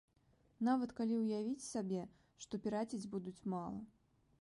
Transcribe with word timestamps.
Нават 0.69 0.93
калі 0.99 1.19
ўявіць 1.19 1.67
сабе, 1.67 2.01
што 2.47 2.53
піраціць 2.65 3.05
будуць 3.17 3.39
мала. 3.57 3.79